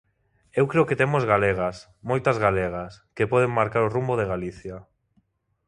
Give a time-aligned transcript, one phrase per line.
[0.59, 1.77] Eu creo que temos galegas,
[2.09, 4.77] moitas galegas, que poden marcar o rumbo de Galicia.